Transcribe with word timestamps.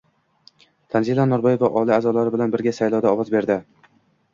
Tanzila 0.95 1.27
Norboyeva 1.29 1.71
oila 1.83 1.95
a’zolari 2.01 2.37
bilan 2.39 2.59
birga 2.59 2.77
saylovda 2.83 3.17
ovoz 3.17 3.35
berdi 3.39 3.65